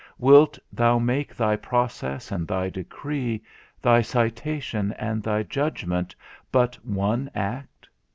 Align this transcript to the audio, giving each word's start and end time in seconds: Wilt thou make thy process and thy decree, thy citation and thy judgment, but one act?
Wilt 0.17 0.57
thou 0.73 0.97
make 0.97 1.35
thy 1.35 1.55
process 1.55 2.31
and 2.31 2.47
thy 2.47 2.69
decree, 2.71 3.43
thy 3.83 4.01
citation 4.01 4.93
and 4.93 5.21
thy 5.21 5.43
judgment, 5.43 6.15
but 6.51 6.75
one 6.83 7.29
act? 7.35 7.87